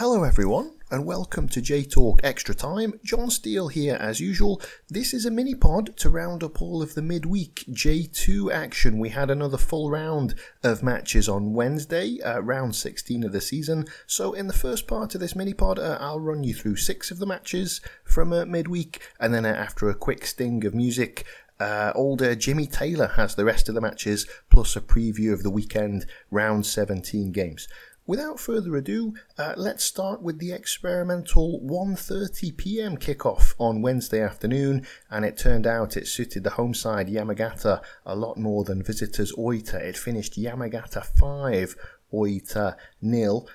[0.00, 2.98] Hello, everyone, and welcome to J Talk Extra Time.
[3.04, 4.62] Jon Steele here, as usual.
[4.88, 8.98] This is a mini pod to round up all of the midweek J2 action.
[8.98, 13.84] We had another full round of matches on Wednesday, uh, round 16 of the season.
[14.06, 17.10] So, in the first part of this mini pod, uh, I'll run you through six
[17.10, 21.26] of the matches from uh, midweek, and then uh, after a quick sting of music,
[21.60, 25.50] uh, older Jimmy Taylor has the rest of the matches, plus a preview of the
[25.50, 27.68] weekend round 17 games.
[28.10, 32.96] Without further ado, uh, let's start with the experimental 1:30 p.m.
[32.96, 38.16] kickoff on Wednesday afternoon, and it turned out it suited the home side Yamagata a
[38.16, 39.74] lot more than visitors Oita.
[39.74, 41.76] It finished Yamagata 5,
[42.12, 43.48] Oita nil.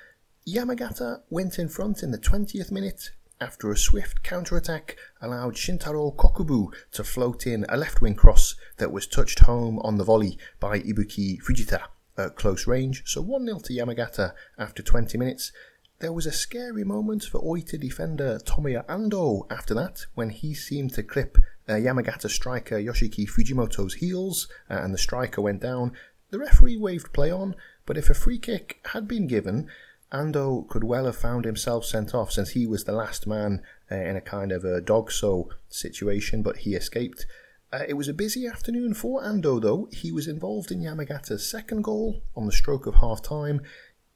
[0.48, 6.72] Yamagata went in front in the 20th minute after a swift counter-attack allowed Shintaro Kokubu
[6.94, 11.42] to float in a left-wing cross that was touched home on the volley by Ibuki
[11.44, 13.04] Fujita at close range.
[13.06, 15.52] So 1 0 to Yamagata after 20 minutes.
[16.00, 20.94] There was a scary moment for Oita defender Tomoya Ando after that when he seemed
[20.94, 21.38] to clip
[21.70, 25.94] uh, Yamagata striker Yoshiki Fujimoto's heels uh, and the striker went down.
[26.32, 29.70] The referee waved play on, but if a free kick had been given,
[30.12, 33.96] Ando could well have found himself sent off since he was the last man uh,
[33.96, 37.26] in a kind of a DOGSO situation, but he escaped.
[37.74, 39.90] Uh, it was a busy afternoon for Ando, though.
[39.92, 43.62] He was involved in Yamagata's second goal on the stroke of half time.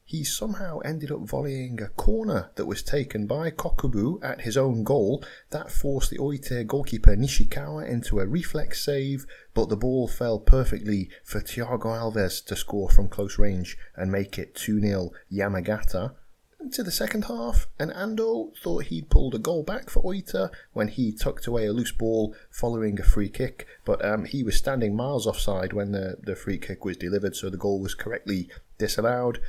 [0.05, 4.83] He somehow ended up volleying a corner that was taken by Kokubu at his own
[4.83, 5.23] goal.
[5.51, 11.09] That forced the Oita goalkeeper Nishikawa into a reflex save, but the ball fell perfectly
[11.23, 16.15] for Thiago Alves to score from close range and make it 2 0 Yamagata
[16.59, 20.89] into the second half, and Ando thought he'd pulled a goal back for Oita when
[20.89, 24.95] he tucked away a loose ball following a free kick, but um, he was standing
[24.95, 29.39] miles offside when the, the free kick was delivered, so the goal was correctly disallowed.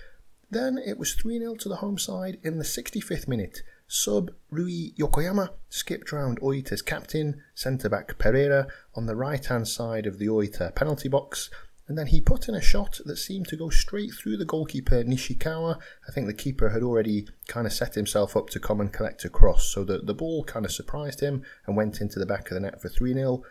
[0.50, 3.62] Then it was 3 0 to the home side in the 65th minute.
[3.86, 10.06] Sub Rui Yokoyama skipped round Oita's captain, centre back Pereira, on the right hand side
[10.06, 11.50] of the Oita penalty box
[11.90, 15.02] and then he put in a shot that seemed to go straight through the goalkeeper
[15.02, 15.76] Nishikawa.
[16.08, 19.24] I think the keeper had already kind of set himself up to come and collect
[19.24, 22.48] a cross, so the, the ball kind of surprised him and went into the back
[22.48, 23.42] of the net for 3 0.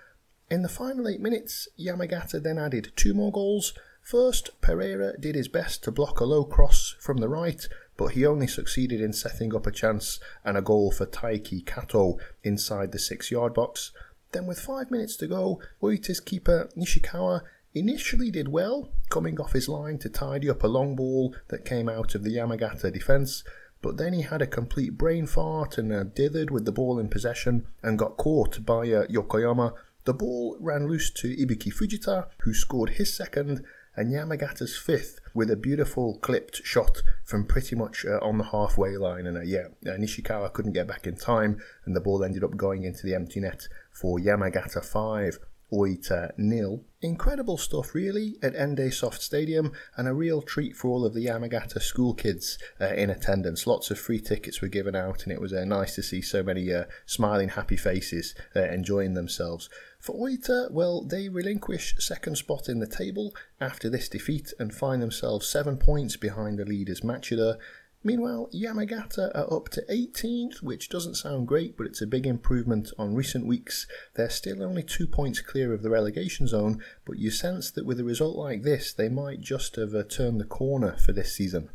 [0.50, 3.74] In the final eight minutes, Yamagata then added two more goals.
[4.02, 7.68] First, Pereira did his best to block a low cross from the right,
[7.98, 12.18] but he only succeeded in setting up a chance and a goal for Taiki Kato
[12.42, 13.92] inside the six yard box.
[14.32, 17.42] Then, with five minutes to go, Oita's keeper Nishikawa
[17.74, 21.90] initially did well, coming off his line to tidy up a long ball that came
[21.90, 23.44] out of the Yamagata defence,
[23.82, 27.08] but then he had a complete brain fart and uh, dithered with the ball in
[27.08, 29.74] possession and got caught by uh, Yokoyama.
[30.06, 33.64] The ball ran loose to Ibuki Fujita, who scored his second
[33.96, 38.96] and Yamagata's fifth with a beautiful clipped shot from pretty much uh, on the halfway
[38.96, 39.26] line.
[39.26, 42.56] And uh, yeah, uh, Nishikawa couldn't get back in time, and the ball ended up
[42.56, 45.40] going into the empty net for Yamagata 5.
[45.72, 46.84] Oita nil.
[47.02, 51.28] Incredible stuff, really, at ND Soft Stadium, and a real treat for all of the
[51.28, 53.66] Yamagata school kids uh, in attendance.
[53.66, 56.44] Lots of free tickets were given out, and it was uh, nice to see so
[56.44, 59.70] many uh, smiling, happy faces uh, enjoying themselves.
[60.00, 65.02] For Oita, well, they relinquish second spot in the table after this defeat and find
[65.02, 67.58] themselves seven points behind the leaders Machida
[68.02, 72.94] Meanwhile, Yamagata are up to 18th, which doesn't sound great, but it's a big improvement
[72.98, 73.88] on recent weeks.
[74.16, 78.00] They're still only two points clear of the relegation zone, but you sense that with
[78.00, 81.70] a result like this, they might just have uh, turned the corner for this season.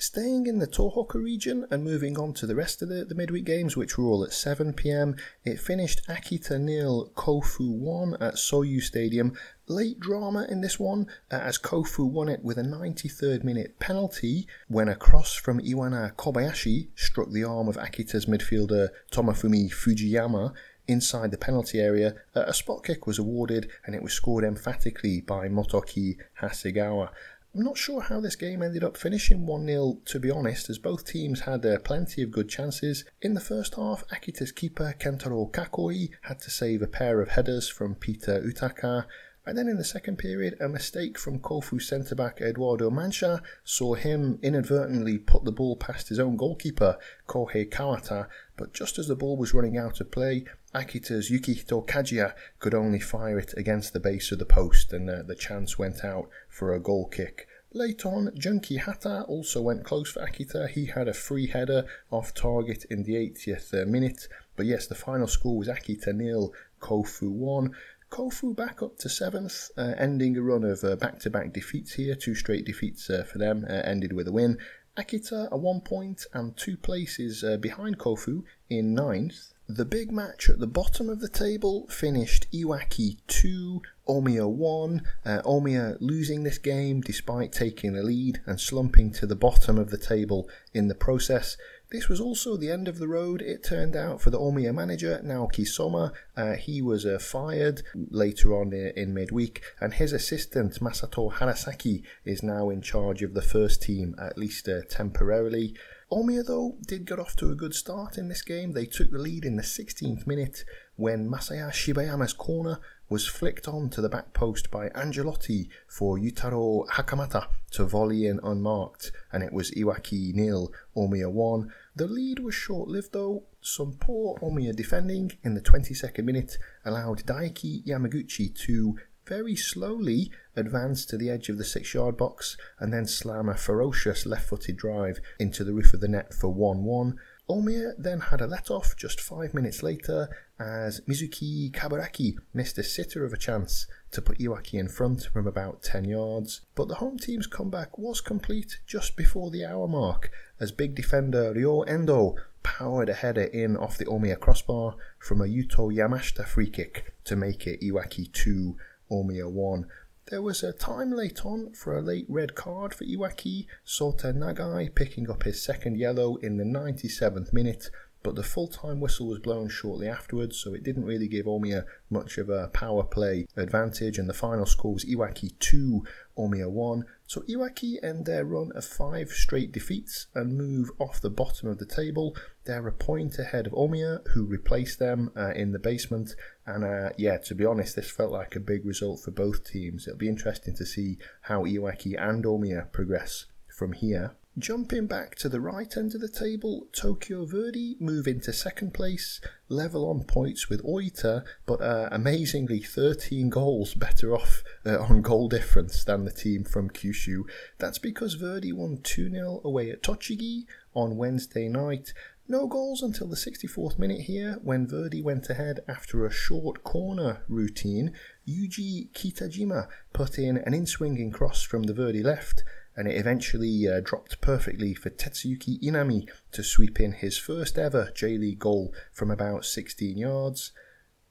[0.00, 3.44] Staying in the Tohoku region and moving on to the rest of the, the midweek
[3.44, 9.36] games, which were all at 7pm, it finished Akita nil, Kofu 1 at Soyu Stadium.
[9.68, 14.46] Late drama in this one, uh, as Kofu won it with a 93rd minute penalty
[14.68, 20.54] when a cross from Iwana Kobayashi struck the arm of Akita's midfielder Tomofumi Fujiyama
[20.88, 22.14] inside the penalty area.
[22.34, 27.10] Uh, a spot kick was awarded and it was scored emphatically by Motoki Hasegawa.
[27.52, 30.78] I'm not sure how this game ended up finishing 1 0, to be honest, as
[30.78, 33.04] both teams had uh, plenty of good chances.
[33.22, 37.68] In the first half, Akita's keeper Kentaro Kakoi had to save a pair of headers
[37.68, 39.06] from Peter Utaka.
[39.50, 43.94] And then in the second period, a mistake from Kofu centre back Eduardo Mancha saw
[43.94, 48.28] him inadvertently put the ball past his own goalkeeper, Kohei Kawata.
[48.56, 53.00] But just as the ball was running out of play, Akita's Yukihito Kajiya could only
[53.00, 56.72] fire it against the base of the post, and uh, the chance went out for
[56.72, 57.48] a goal kick.
[57.72, 60.68] Late on, Junki Hata also went close for Akita.
[60.68, 64.28] He had a free header off target in the 80th uh, minute.
[64.54, 67.74] But yes, the final score was Akita nil, Kofu 1.
[68.10, 72.14] Kofu back up to seventh, uh, ending a run of back to back defeats here.
[72.14, 74.58] Two straight defeats uh, for them, uh, ended with a win.
[74.96, 79.52] Akita a one point and two places uh, behind Kofu in ninth.
[79.68, 85.02] The big match at the bottom of the table finished Iwaki 2, Omiya 1.
[85.24, 89.90] Uh, Omiya losing this game despite taking the lead and slumping to the bottom of
[89.90, 91.56] the table in the process.
[91.90, 95.20] This was also the end of the road, it turned out, for the Omiya manager,
[95.24, 96.12] Naoki Soma.
[96.36, 102.04] Uh, he was uh, fired later on in, in midweek, and his assistant, Masato Harasaki,
[102.24, 105.74] is now in charge of the first team, at least uh, temporarily.
[106.12, 108.72] Omiya, though, did get off to a good start in this game.
[108.72, 110.64] They took the lead in the 16th minute
[110.94, 112.78] when Masaya Shibayama's corner
[113.10, 118.38] was flicked on to the back post by Angelotti for Yutaro Hakamata to volley in
[118.44, 121.72] unmarked, and it was Iwaki nil, Omiya 1.
[121.96, 123.42] The lead was short lived though.
[123.60, 128.96] Some poor Omiya defending in the 22nd minute allowed Daiki Yamaguchi to
[129.26, 133.54] very slowly advance to the edge of the six yard box and then slam a
[133.54, 137.18] ferocious left footed drive into the roof of the net for 1 1.
[137.50, 140.28] Omiya then had a let off just five minutes later
[140.60, 145.48] as Mizuki Kaburaki missed a sitter of a chance to put Iwaki in front from
[145.48, 146.60] about 10 yards.
[146.76, 150.30] But the home team's comeback was complete just before the hour mark
[150.60, 155.46] as big defender Ryo Endo powered a header in off the Omiya crossbar from a
[155.46, 158.76] Yuto Yamashita free kick to make it Iwaki 2,
[159.10, 159.86] Omiya 1.
[160.30, 164.94] There was a time late on for a late red card for Iwaki, Sota Nagai
[164.94, 167.90] picking up his second yellow in the 97th minute,
[168.22, 171.84] but the full time whistle was blown shortly afterwards, so it didn't really give Omiya
[172.10, 176.04] much of a power play advantage, and the final score was Iwaki 2,
[176.38, 177.04] Omiya 1.
[177.30, 181.78] So Iwaki end their run of five straight defeats and move off the bottom of
[181.78, 182.36] the table.
[182.64, 186.34] They're a point ahead of Omiya, who replaced them uh, in the basement.
[186.66, 190.08] And uh, yeah, to be honest, this felt like a big result for both teams.
[190.08, 194.34] It'll be interesting to see how Iwaki and Omiya progress from here.
[194.58, 199.40] Jumping back to the right end of the table, Tokyo Verdy move into second place,
[199.68, 205.48] level on points with Oita, but uh, amazingly 13 goals better off uh, on goal
[205.48, 207.44] difference than the team from Kyushu.
[207.78, 210.64] That's because Verdy won 2 0 away at Tochigi
[210.94, 212.12] on Wednesday night.
[212.48, 217.44] No goals until the 64th minute here when Verdy went ahead after a short corner
[217.48, 218.14] routine.
[218.48, 222.64] Yuji Kitajima put in an in swinging cross from the Verdy left
[222.96, 228.10] and it eventually uh, dropped perfectly for Tetsuyuki Inami to sweep in his first ever
[228.14, 230.72] J League goal from about 16 yards.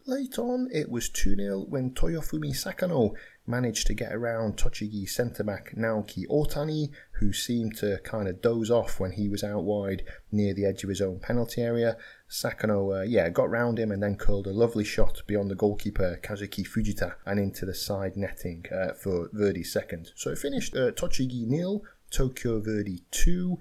[0.05, 3.13] Late on, it was 2 0 when Toyofumi Sakano
[3.49, 8.69] managed to get around Tochigi centre back Naoki Otani, who seemed to kind of doze
[8.69, 11.97] off when he was out wide near the edge of his own penalty area.
[12.29, 16.19] Sakano, uh, yeah, got round him and then curled a lovely shot beyond the goalkeeper
[16.21, 20.11] Kazuki Fujita and into the side netting uh, for Verdy's second.
[20.15, 23.57] So it finished uh, Tochigi nil, Tokyo Verdy 2.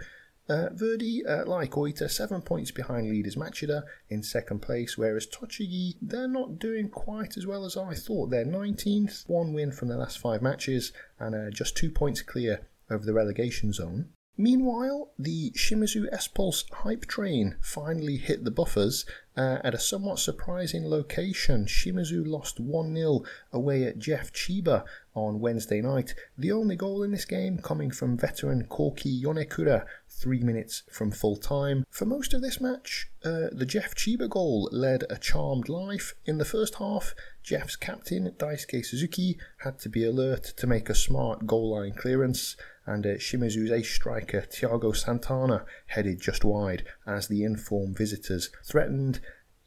[0.48, 5.96] Uh, Verdy, uh, like Oita, seven points behind leaders Machida in second place, whereas Tochigi,
[6.00, 8.30] they're not doing quite as well as I thought.
[8.30, 12.66] They're 19th, one win from their last five matches, and uh, just two points clear
[12.90, 14.06] over the relegation zone.
[14.40, 19.04] Meanwhile, the Shimizu S-Pulse hype train finally hit the buffers
[19.36, 21.66] uh, at a somewhat surprising location.
[21.66, 24.84] Shimizu lost 1 0 away at JEF Chiba
[25.26, 26.14] on Wednesday night.
[26.36, 31.36] The only goal in this game coming from veteran Koki Yonekura three minutes from full
[31.36, 31.84] time.
[31.90, 36.14] For most of this match, uh, the JEF Chiba goal led a charmed life.
[36.24, 40.94] In the first half, JEF's captain, Daisuke Suzuki, had to be alert to make a
[40.94, 42.56] smart goal line clearance
[42.88, 49.20] and uh, Shimizu's ace striker Thiago Santana headed just wide as the informed visitors threatened.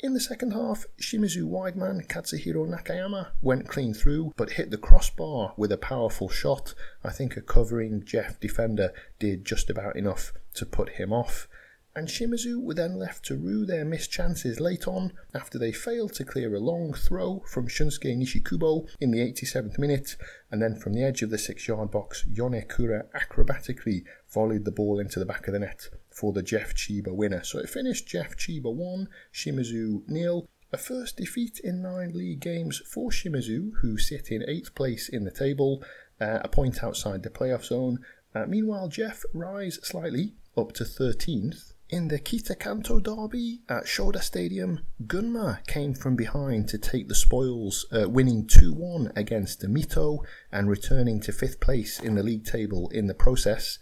[0.04, 5.54] In the second half, Shimizu wideman Katsuhiro Nakayama went clean through but hit the crossbar
[5.58, 6.74] with a powerful shot.
[7.04, 11.48] I think a covering JEF defender did just about enough to put him off
[11.96, 16.14] and Shimizu were then left to rue their missed chances late on after they failed
[16.14, 20.16] to clear a long throw from Shunsuke Nishikubo in the 87th minute,
[20.50, 25.00] and then from the edge of the six yard box, Yonekura acrobatically volleyed the ball
[25.00, 27.44] into the back of the net for the JEF Chiba winner.
[27.44, 30.48] So it finished JEF Chiba 1, Shimizu nil.
[30.74, 35.26] A first defeat in nine league games for Shimizu, who sit in eighth place in
[35.26, 35.84] the table,
[36.22, 38.00] uh, a point outside the playoff zone.
[38.34, 44.80] Uh, meanwhile, JEF rise slightly up to 13th in the Kitakanto derby at Shoda Stadium,
[45.06, 50.20] Gunma came from behind to take the spoils, uh, winning 2 1 against Mito
[50.54, 53.78] and returning to fifth place in the league table in the process.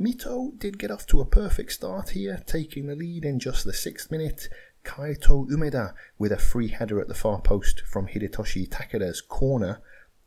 [0.00, 3.72] Mito did get off to a perfect start here, taking the lead in just the
[3.72, 4.48] sixth minute.
[4.84, 9.80] Kaito Umeda with a free header at the far post from Hidetoshi Takeda's corner.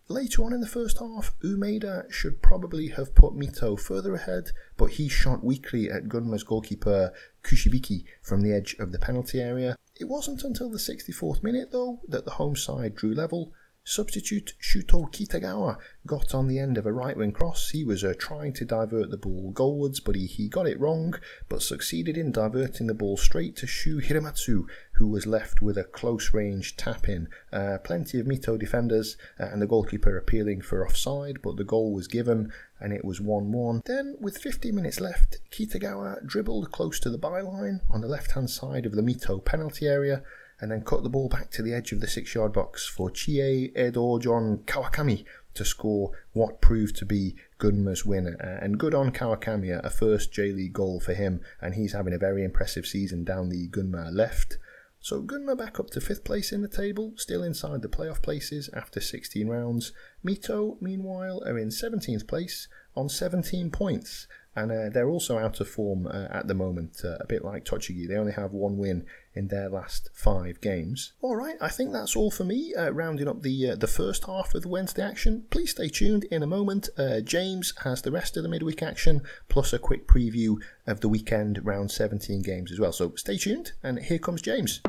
[0.09, 4.91] Later on in the first half, Umeda should probably have put Mito further ahead, but
[4.91, 7.11] he shot weakly at Gunma's goalkeeper
[7.43, 9.75] Kushibiki from the edge of the penalty area.
[9.99, 13.51] It wasn't until the 64th minute, though, that the home side drew level,
[13.89, 17.69] Substitute Shuto Kitagawa got on the end of a right wing cross.
[17.69, 21.17] He was uh, trying to divert the ball goalwards, but he, he got it wrong,
[21.47, 24.65] but succeeded in diverting the ball straight to Shu Hiramatsu,
[24.95, 27.29] who was left with a close range tap in.
[27.53, 31.93] Uh, plenty of Mito defenders uh, and the goalkeeper appealing for offside, but the goal
[31.93, 32.51] was given
[32.81, 33.83] and it was 1 1.
[33.85, 38.49] Then, with 15 minutes left, Kitagawa dribbled close to the byline on the left hand
[38.49, 40.23] side of the Mito penalty area
[40.59, 43.11] and then cut the ball back to the edge of the six yard box for
[43.11, 45.23] Chie Edo John Kawakami
[45.53, 48.27] to score what proved to be Gunma's win.
[48.39, 52.13] Uh, and good on Kawakami, a first J League goal for him, and he's having
[52.13, 54.57] a very impressive season down the Gunma left.
[54.99, 58.69] So Gunma back up to fifth place in the table, still inside the playoff places
[58.73, 59.93] after 16 rounds.
[60.25, 65.69] Mito, meanwhile, are in 17th place on 17 points and uh, they're also out of
[65.69, 68.07] form uh, at the moment, uh, a bit like Tochigi.
[68.07, 69.05] They only have one win
[69.35, 71.13] in their last five games.
[71.21, 72.73] All right, I think that's all for me.
[72.73, 75.45] Uh, rounding up the uh, the first half of the Wednesday action.
[75.51, 76.23] Please stay tuned.
[76.31, 80.07] In a moment, uh, James has the rest of the midweek action plus a quick
[80.07, 80.55] preview
[80.87, 82.91] of the weekend round 17 games as well.
[82.91, 84.81] So stay tuned, and here comes James.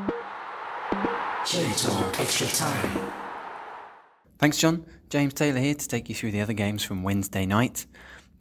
[2.18, 3.27] extra time.
[4.38, 4.84] Thanks, Jon.
[5.10, 7.86] James Taylor here to take you through the other games from Wednesday night.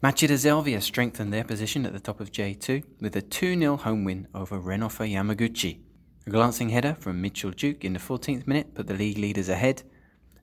[0.00, 4.04] Machida Zelvia strengthened their position at the top of J2 with a 2 0 home
[4.04, 5.80] win over Renofa Yamaguchi.
[6.24, 9.82] A glancing header from Mitchell Duke in the 14th minute put the league leaders ahead.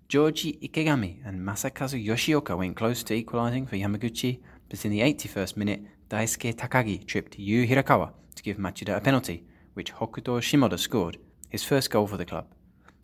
[0.10, 5.56] Joji Ikegami and Masakazu Yoshioka went close to equalising for Yamaguchi, but in the 81st
[5.56, 11.18] minute, Daisuke Takagi tripped Yu Hirakawa to give Machida a penalty, which Hokuto Shimoda scored,
[11.48, 12.48] his first goal for the club.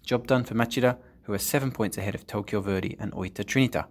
[0.04, 3.86] Job done for Machida, who are seven points ahead of Tokyo Verdy and Oita Trinita.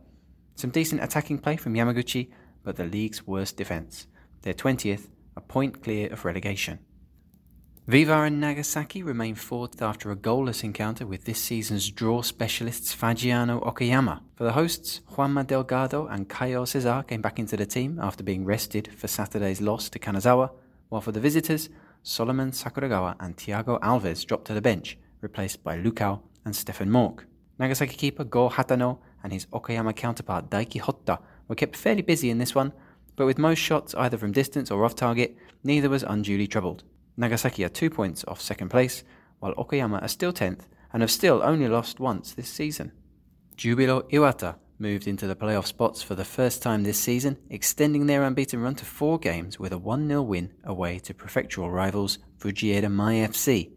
[0.54, 2.30] Some decent attacking play from Yamaguchi,
[2.62, 4.06] but the league's worst defence.
[4.42, 6.80] They're 20th, a point clear of relegation.
[7.86, 14.20] V-Varen Nagasaki remain fourth after a goalless encounter with this season's draw specialists Fagiano Okayama.
[14.36, 18.44] For the hosts, Juanma Delgado and Caio Cesar came back into the team after being
[18.44, 20.50] rested for Saturday's loss to Kanazawa,
[20.88, 21.68] while for the visitors,
[22.02, 27.26] Solomon Sakuragawa and Thiago Alves dropped to the bench, replaced by Lukian and Stefan Mork.
[27.60, 32.38] Nagasaki keeper Go Hatano and his Okayama counterpart Daiki Hotta were kept fairly busy in
[32.38, 32.72] this one,
[33.14, 36.82] but with most shots either from distance or off target, neither was unduly troubled.
[37.16, 39.04] Nagasaki are two points off second place,
[39.38, 42.90] while Okayama are still 10th and have still only lost once this season.
[43.56, 48.24] Jubilo Iwata moved into the playoff spots for the first time this season, extending their
[48.24, 52.90] unbeaten run to four games with a 1 0 win away to prefectural rivals Fujieda
[52.90, 53.70] Mai FC.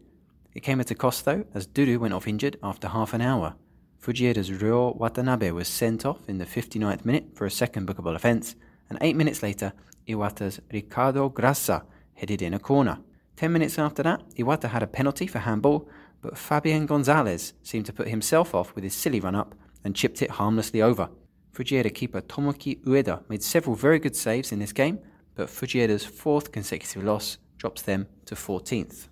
[0.54, 3.56] It came at a cost though, as Dudu went off injured after half an hour.
[4.00, 8.54] Fujieda's Ryo Watanabe was sent off in the 59th minute for a second bookable offence,
[8.88, 9.72] and eight minutes later,
[10.06, 11.84] Iwata's Ricardo Graça
[12.14, 12.98] headed in a corner.
[13.36, 15.88] Ten minutes after that, Iwata had a penalty for handball,
[16.22, 20.22] but Fabian Gonzalez seemed to put himself off with his silly run up and chipped
[20.22, 21.08] it harmlessly over.
[21.52, 24.98] Fujieda keeper Tomoki Ueda made several very good saves in this game,
[25.34, 29.08] but Fujieda's fourth consecutive loss drops them to 14th.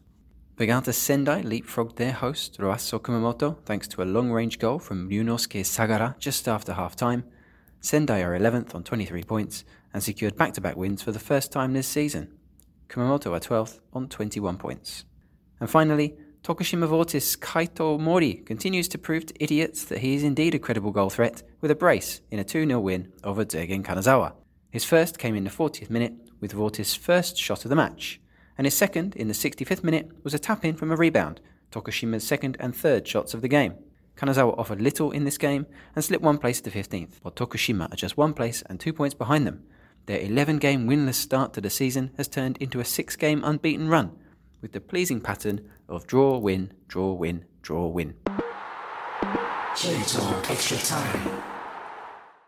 [0.59, 5.63] Vegalta Sendai leapfrogged their host, Roasso Kumamoto, thanks to a long range goal from Ryunosuke
[5.63, 7.25] Sagara just after half time.
[7.81, 11.53] Sendai are 11th on 23 points and secured back to back wins for the first
[11.53, 12.37] time this season.
[12.91, 15.07] Kumamoto are 12th on 21 points.
[15.59, 20.55] And finally, Tokushima Vortis Kaito Mori continues to prove to idiots that he is indeed
[20.55, 24.35] a credible goal threat with a brace in a 2 0 win over Zweigen Kanazawa.
[24.71, 28.21] His first came in the 40th minute with Vortis' first shot of the match
[28.57, 31.41] and his second in the 65th minute was a tap in from a rebound,
[31.71, 33.75] Tokushima's second and third shots of the game.
[34.17, 35.67] Kanazawa offered little in this game
[35.97, 39.15] and slipped one place to 15th, while Tokushima are just one place and two points
[39.15, 39.65] behind them.
[40.07, 43.89] Their 11 game winless start to the season has turned into a six game unbeaten
[43.89, 44.13] run,
[44.61, 48.15] with the pleasing pattern of draw, win, draw, win, draw, win.
[50.51, 51.62] extra time.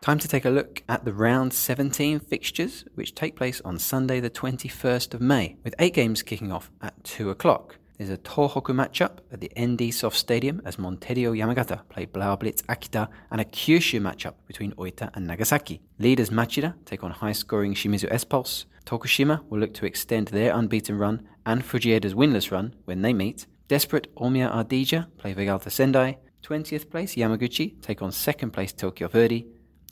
[0.01, 4.19] Time to take a look at the round 17 fixtures, which take place on Sunday,
[4.19, 7.77] the 21st of May, with eight games kicking off at 2 o'clock.
[7.97, 13.07] There's a Tohoku matchup at the ND Soft Stadium as Montedio Yamagata play Blaublitz Akita
[13.31, 15.81] and a Kyushu matchup between Oita and Nagasaki.
[15.97, 18.65] Leaders Machida take on high scoring Shimizu S Pulse.
[18.85, 23.47] Tokushima will look to extend their unbeaten run and Fujieda's winless run when they meet.
[23.69, 26.17] Desperate Omiya Ardija play Vegalta Sendai.
[26.43, 29.45] 20th place Yamaguchi take on second place Tokyo Verdy.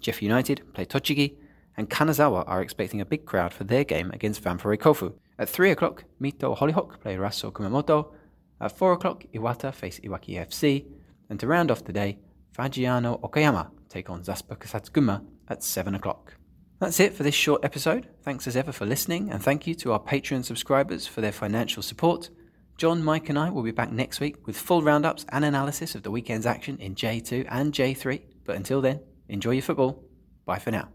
[0.04, 1.38] JEF United play Tochigi,
[1.76, 5.14] and Kanazawa are expecting a big crowd for their game against Ventforet Kofu.
[5.40, 8.14] At 3 o'clock, Mito Hollyhock play Roasso Kumamoto.
[8.62, 10.86] At 4 o'clock, Iwata face Iwaki FC.
[11.30, 12.20] And to round off the day,
[12.56, 16.36] Fagiano Okayama take on Thespakusatsu Gunma at 7 o'clock.
[16.80, 18.10] That's it for this short episode.
[18.24, 21.82] Thanks as ever for listening, and thank you to our Patreon subscribers for their financial
[21.82, 22.30] support.
[22.78, 26.04] Jon, Mike, and I will be back next week with full roundups and analysis of
[26.04, 28.22] the weekend's action in J2 and J3.
[28.46, 29.00] But until then,
[29.34, 30.02] enjoy your football.
[30.46, 30.90] Bye for now.